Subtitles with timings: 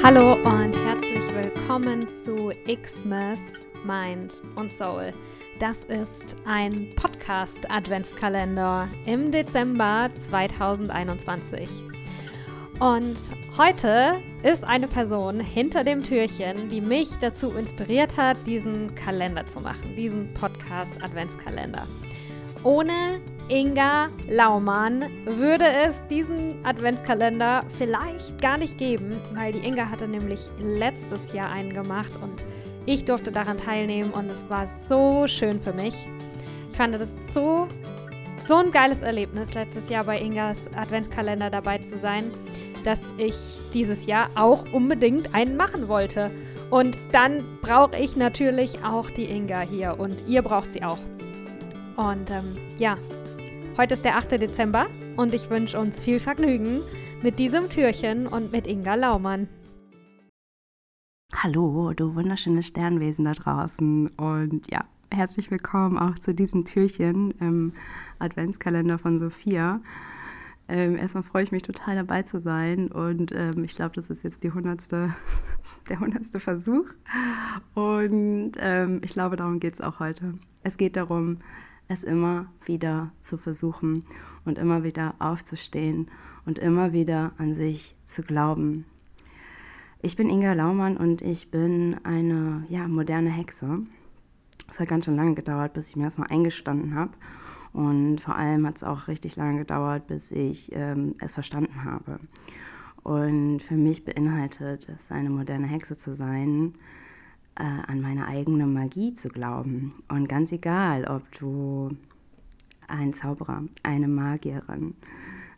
[0.00, 3.40] Hallo und herzlich willkommen zu Xmas
[3.84, 5.12] Mind und Soul.
[5.58, 11.68] Das ist ein Podcast Adventskalender im Dezember 2021.
[12.78, 13.16] Und
[13.58, 19.58] heute ist eine Person hinter dem Türchen, die mich dazu inspiriert hat, diesen Kalender zu
[19.60, 21.86] machen, diesen Podcast Adventskalender.
[22.62, 23.20] Ohne
[23.50, 30.40] Inga Laumann würde es diesen Adventskalender vielleicht gar nicht geben, weil die Inga hatte nämlich
[30.58, 32.44] letztes Jahr einen gemacht und
[32.84, 35.94] ich durfte daran teilnehmen und es war so schön für mich.
[36.70, 37.66] Ich fand das so,
[38.46, 42.30] so ein geiles Erlebnis, letztes Jahr bei Ingas Adventskalender dabei zu sein,
[42.84, 43.34] dass ich
[43.72, 46.30] dieses Jahr auch unbedingt einen machen wollte.
[46.68, 50.98] Und dann brauche ich natürlich auch die Inga hier und ihr braucht sie auch.
[51.96, 52.96] Und ähm, ja,
[53.78, 54.32] Heute ist der 8.
[54.32, 56.80] Dezember und ich wünsche uns viel Vergnügen
[57.22, 59.46] mit diesem Türchen und mit Inga Laumann.
[61.32, 67.72] Hallo, du wunderschönes Sternwesen da draußen und ja, herzlich willkommen auch zu diesem Türchen im
[68.18, 69.80] Adventskalender von Sophia.
[70.66, 74.24] Ähm, erstmal freue ich mich total dabei zu sein und ähm, ich glaube, das ist
[74.24, 75.14] jetzt die hundertste,
[75.88, 76.86] der hundertste Versuch
[77.74, 80.34] und ähm, ich glaube, darum geht es auch heute.
[80.64, 81.38] Es geht darum,
[81.88, 84.04] es immer wieder zu versuchen
[84.44, 86.08] und immer wieder aufzustehen
[86.46, 88.84] und immer wieder an sich zu glauben.
[90.00, 93.80] Ich bin Inga Laumann und ich bin eine ja, moderne Hexe.
[94.70, 97.12] Es hat ganz schön lange gedauert, bis ich mir erstmal eingestanden habe.
[97.72, 102.20] Und vor allem hat es auch richtig lange gedauert, bis ich ähm, es verstanden habe.
[103.02, 106.74] Und für mich beinhaltet es, eine moderne Hexe zu sein,
[107.58, 109.92] äh, an meine eigene Magie zu glauben.
[110.08, 111.90] Und ganz egal, ob du
[112.86, 114.94] ein Zauberer, eine Magierin,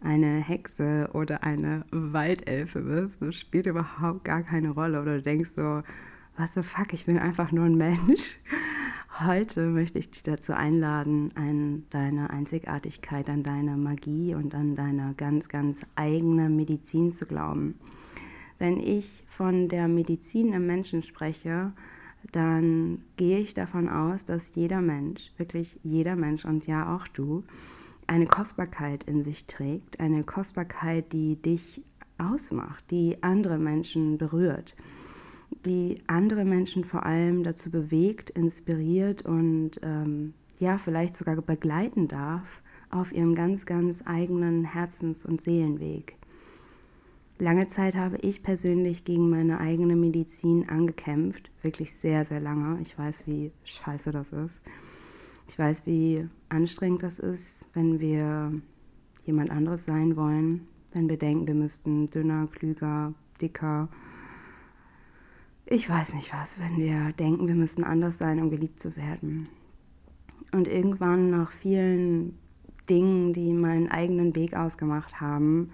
[0.00, 5.02] eine Hexe oder eine Waldelfe bist, das spielt überhaupt gar keine Rolle.
[5.02, 5.82] Oder du denkst so,
[6.36, 8.38] was the fuck, ich bin einfach nur ein Mensch.
[9.20, 15.14] Heute möchte ich dich dazu einladen, an deine Einzigartigkeit, an deine Magie und an deine
[15.16, 17.74] ganz, ganz eigene Medizin zu glauben.
[18.58, 21.72] Wenn ich von der Medizin im Menschen spreche,
[22.32, 27.44] dann gehe ich davon aus, dass jeder Mensch, wirklich jeder Mensch und ja auch du,
[28.06, 31.82] eine Kostbarkeit in sich trägt, eine Kostbarkeit, die dich
[32.18, 34.74] ausmacht, die andere Menschen berührt,
[35.64, 42.62] die andere Menschen vor allem dazu bewegt, inspiriert und ähm, ja, vielleicht sogar begleiten darf
[42.90, 46.17] auf ihrem ganz, ganz eigenen Herzens- und Seelenweg.
[47.40, 51.50] Lange Zeit habe ich persönlich gegen meine eigene Medizin angekämpft.
[51.62, 52.80] Wirklich sehr, sehr lange.
[52.82, 54.60] Ich weiß, wie scheiße das ist.
[55.48, 58.52] Ich weiß, wie anstrengend das ist, wenn wir
[59.24, 60.66] jemand anderes sein wollen.
[60.92, 63.88] Wenn wir denken, wir müssten dünner, klüger, dicker.
[65.64, 69.48] Ich weiß nicht was, wenn wir denken, wir müssten anders sein, um geliebt zu werden.
[70.50, 72.36] Und irgendwann nach vielen
[72.90, 75.70] Dingen, die meinen eigenen Weg ausgemacht haben,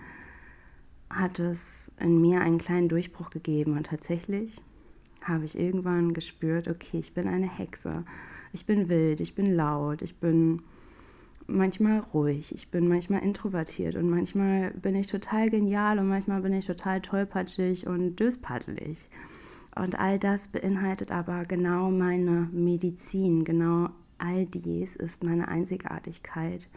[1.15, 4.61] hat es in mir einen kleinen Durchbruch gegeben und tatsächlich
[5.23, 8.05] habe ich irgendwann gespürt, okay, ich bin eine Hexe.
[8.53, 10.63] Ich bin wild, ich bin laut, ich bin
[11.47, 16.53] manchmal ruhig, ich bin manchmal introvertiert und manchmal bin ich total genial und manchmal bin
[16.53, 19.09] ich total tollpatschig und döspaddelig.
[19.75, 23.89] Und all das beinhaltet aber genau meine Medizin, genau
[24.19, 26.69] all dies ist meine Einzigartigkeit.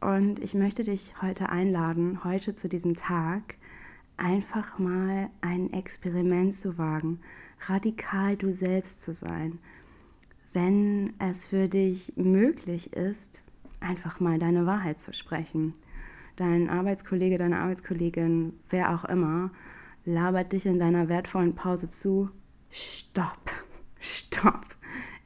[0.00, 3.56] Und ich möchte dich heute einladen, heute zu diesem Tag,
[4.16, 7.20] einfach mal ein Experiment zu wagen,
[7.66, 9.58] radikal du selbst zu sein.
[10.52, 13.42] Wenn es für dich möglich ist,
[13.80, 15.74] einfach mal deine Wahrheit zu sprechen.
[16.36, 19.50] Dein Arbeitskollege, deine Arbeitskollegin, wer auch immer,
[20.04, 22.30] labert dich in deiner wertvollen Pause zu.
[22.70, 23.50] Stopp,
[24.00, 24.76] stopp.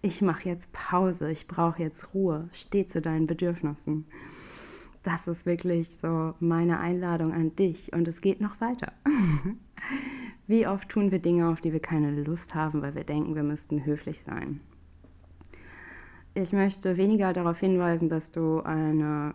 [0.01, 2.49] Ich mache jetzt Pause, ich brauche jetzt Ruhe.
[2.53, 4.07] Steh zu deinen Bedürfnissen
[5.03, 8.93] das ist wirklich so meine Einladung an dich und es geht noch weiter.
[10.47, 13.43] Wie oft tun wir Dinge, auf die wir keine Lust haben, weil wir denken, wir
[13.43, 14.61] müssten höflich sein?
[16.35, 19.35] Ich möchte weniger darauf hinweisen, dass du eine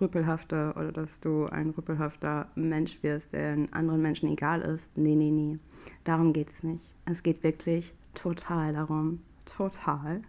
[0.00, 4.96] rüppelhafte oder dass du ein rüppelhafter Mensch wirst, der anderen Menschen egal ist.
[4.96, 5.58] Nee, nee, nee.
[6.04, 6.84] Darum geht es nicht.
[7.04, 10.22] Es geht wirklich total darum, total,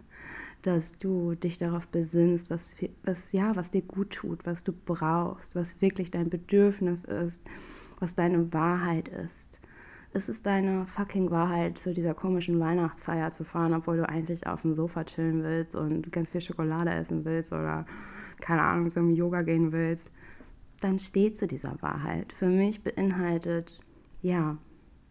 [0.66, 5.54] dass du dich darauf besinnst, was, was, ja, was dir gut tut, was du brauchst,
[5.54, 7.44] was wirklich dein Bedürfnis ist,
[8.00, 9.60] was deine Wahrheit ist.
[10.14, 14.62] Es ist deine fucking Wahrheit, zu dieser komischen Weihnachtsfeier zu fahren, obwohl du eigentlich auf
[14.62, 17.84] dem Sofa chillen willst und ganz viel Schokolade essen willst oder,
[18.40, 20.10] keine Ahnung, zum Yoga gehen willst.
[20.80, 22.32] Dann steh zu dieser Wahrheit.
[22.32, 23.80] Für mich beinhaltet,
[24.22, 24.56] ja,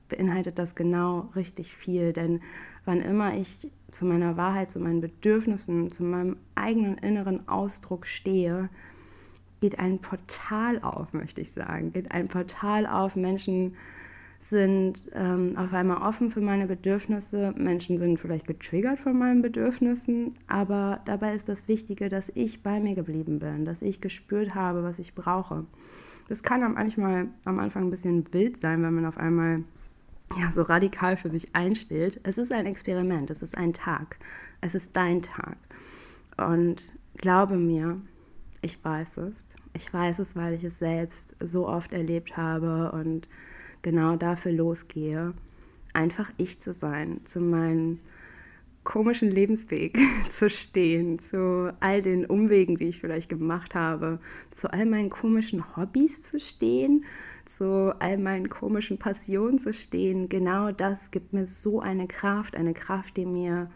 [0.09, 2.13] beinhaltet das genau richtig viel.
[2.13, 2.41] Denn
[2.85, 8.69] wann immer ich zu meiner Wahrheit, zu meinen Bedürfnissen, zu meinem eigenen inneren Ausdruck stehe,
[9.61, 11.93] geht ein Portal auf, möchte ich sagen.
[11.93, 13.15] Geht ein Portal auf.
[13.15, 13.75] Menschen
[14.41, 17.53] sind ähm, auf einmal offen für meine Bedürfnisse.
[17.55, 20.35] Menschen sind vielleicht getriggert von meinen Bedürfnissen.
[20.47, 24.83] Aber dabei ist das Wichtige, dass ich bei mir geblieben bin, dass ich gespürt habe,
[24.83, 25.65] was ich brauche.
[26.27, 29.63] Das kann manchmal am Anfang ein bisschen wild sein, wenn man auf einmal
[30.37, 32.19] ja, so radikal für sich einstellt.
[32.23, 34.17] Es ist ein Experiment, es ist ein Tag,
[34.61, 35.57] es ist dein Tag.
[36.37, 36.85] Und
[37.17, 38.01] glaube mir,
[38.61, 39.45] ich weiß es.
[39.75, 43.27] Ich weiß es, weil ich es selbst so oft erlebt habe und
[43.81, 45.33] genau dafür losgehe,
[45.93, 47.99] einfach ich zu sein, zu meinem
[48.83, 49.97] komischen Lebensweg
[50.29, 54.19] zu stehen, zu all den Umwegen, die ich vielleicht gemacht habe,
[54.51, 57.05] zu all meinen komischen Hobbys zu stehen,
[57.45, 60.29] zu all meinen komischen Passionen zu stehen.
[60.29, 63.69] Genau das gibt mir so eine Kraft, eine Kraft, die mir,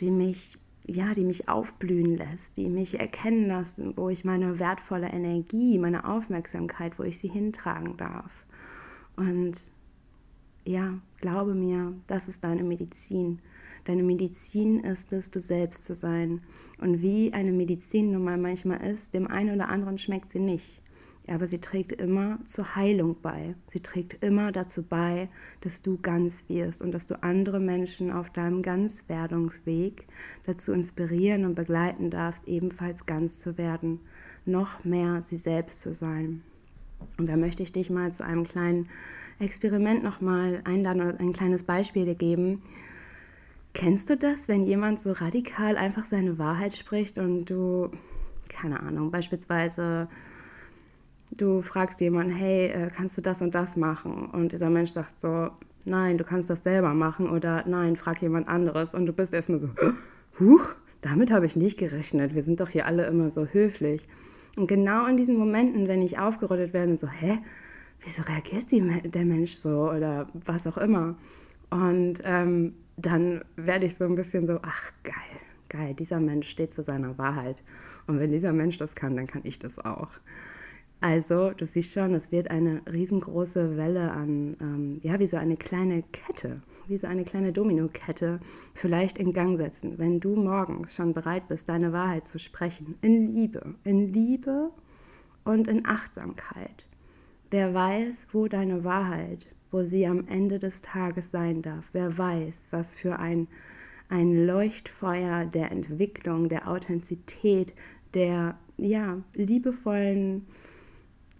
[0.00, 5.08] die mich ja, die mich aufblühen lässt, die mich erkennen lässt, wo ich meine wertvolle
[5.08, 8.44] Energie, meine Aufmerksamkeit, wo ich sie hintragen darf.
[9.16, 9.70] Und
[10.64, 13.40] ja, glaube mir, das ist deine Medizin.
[13.84, 16.40] Deine Medizin ist es, du selbst zu sein.
[16.78, 20.82] Und wie eine Medizin nun mal manchmal ist, dem einen oder anderen schmeckt sie nicht
[21.26, 23.54] aber sie trägt immer zur Heilung bei.
[23.68, 25.28] Sie trägt immer dazu bei,
[25.62, 30.06] dass du ganz wirst und dass du andere Menschen auf deinem Ganzwerdungsweg
[30.44, 34.00] dazu inspirieren und begleiten darfst, ebenfalls ganz zu werden,
[34.44, 36.42] noch mehr sie selbst zu sein.
[37.16, 38.88] Und da möchte ich dich mal zu einem kleinen
[39.38, 42.62] Experiment nochmal einladen oder ein kleines Beispiel dir geben.
[43.74, 47.90] Kennst du das, wenn jemand so radikal einfach seine Wahrheit spricht und du,
[48.48, 50.08] keine Ahnung, beispielsweise
[51.32, 54.26] du fragst jemanden, hey, äh, kannst du das und das machen?
[54.26, 55.50] Und dieser Mensch sagt so,
[55.84, 58.94] nein, du kannst das selber machen oder nein, frag jemand anderes.
[58.94, 59.68] Und du bist erstmal so,
[60.40, 60.68] huch,
[61.00, 62.34] damit habe ich nicht gerechnet.
[62.34, 64.08] Wir sind doch hier alle immer so höflich.
[64.56, 67.38] Und genau in diesen Momenten, wenn ich aufgerüttelt werde, so, hä,
[68.00, 68.80] wieso reagiert die,
[69.10, 71.16] der Mensch so oder was auch immer?
[71.74, 76.72] Und ähm, dann werde ich so ein bisschen so, ach geil, geil, dieser Mensch steht
[76.72, 77.64] zu seiner Wahrheit.
[78.06, 80.10] Und wenn dieser Mensch das kann, dann kann ich das auch.
[81.00, 85.56] Also, du siehst schon, es wird eine riesengroße Welle an, ähm, ja, wie so eine
[85.56, 88.38] kleine Kette, wie so eine kleine Dominokette
[88.74, 93.34] vielleicht in Gang setzen, wenn du morgens schon bereit bist, deine Wahrheit zu sprechen, in
[93.34, 94.70] Liebe, in Liebe
[95.42, 96.86] und in Achtsamkeit.
[97.50, 102.68] Wer weiß, wo deine Wahrheit, wo sie am Ende des Tages sein darf, wer weiß,
[102.70, 103.48] was für ein,
[104.08, 107.74] ein Leuchtfeuer der Entwicklung, der Authentizität,
[108.14, 110.46] der ja, liebevollen,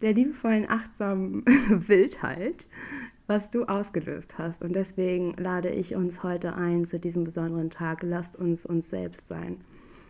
[0.02, 2.66] der liebevollen, achtsamen Wildheit,
[3.28, 4.62] was du ausgelöst hast.
[4.62, 8.02] Und deswegen lade ich uns heute ein zu diesem besonderen Tag.
[8.02, 9.58] Lasst uns uns selbst sein.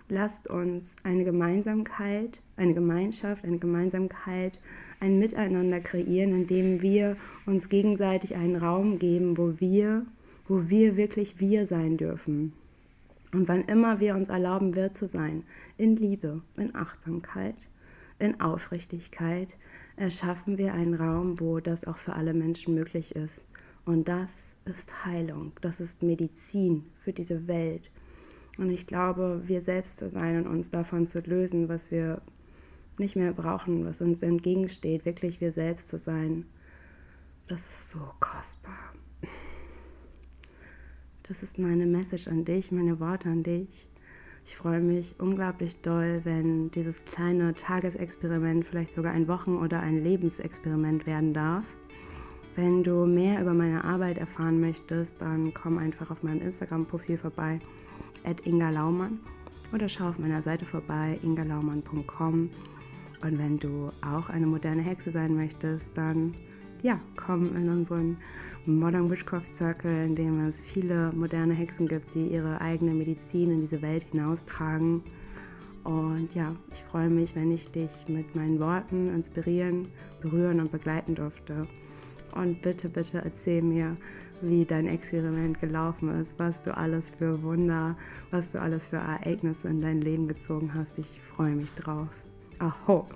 [0.08, 4.60] Lasst uns eine Gemeinsamkeit, eine Gemeinschaft, eine Gemeinsamkeit,
[5.00, 7.16] ein Miteinander kreieren, indem wir
[7.46, 10.04] uns gegenseitig einen Raum geben, wo wir,
[10.46, 12.52] wo wir wirklich wir sein dürfen.
[13.32, 15.42] Und wann immer wir uns erlauben, wir zu sein,
[15.78, 17.68] in Liebe, in Achtsamkeit,
[18.18, 19.56] in Aufrichtigkeit,
[19.96, 23.44] erschaffen wir einen Raum, wo das auch für alle Menschen möglich ist.
[23.86, 27.90] Und das ist Heilung, das ist Medizin für diese Welt.
[28.58, 32.22] Und ich glaube, wir selbst zu sein und uns davon zu lösen, was wir
[32.98, 36.46] nicht mehr brauchen, was uns entgegensteht, wirklich wir selbst zu sein,
[37.48, 38.92] das ist so kostbar.
[41.24, 43.88] Das ist meine Message an dich, meine Worte an dich.
[44.46, 50.04] Ich freue mich unglaublich doll, wenn dieses kleine Tagesexperiment vielleicht sogar ein Wochen- oder ein
[50.04, 51.64] Lebensexperiment werden darf.
[52.56, 57.58] Wenn du mehr über meine Arbeit erfahren möchtest, dann komm einfach auf meinem Instagram-Profil vorbei,
[58.46, 59.20] Inga Laumann,
[59.72, 62.50] oder schau auf meiner Seite vorbei, ingalaumann.com.
[63.22, 66.34] Und wenn du auch eine moderne Hexe sein möchtest, dann
[66.82, 68.18] ja, komm in unseren
[68.66, 73.60] Modern Witchcraft Circle, in dem es viele moderne Hexen gibt, die ihre eigene Medizin in
[73.62, 75.02] diese Welt hinaustragen.
[75.82, 79.88] Und ja, ich freue mich, wenn ich dich mit meinen Worten inspirieren,
[80.20, 81.66] berühren und begleiten durfte.
[82.34, 83.96] Und bitte, bitte erzähl mir,
[84.42, 87.96] wie dein Experiment gelaufen ist, was du alles für Wunder,
[88.30, 90.98] was du alles für Ereignisse in dein Leben gezogen hast.
[90.98, 92.08] Ich freue mich drauf.
[92.58, 93.06] Aho!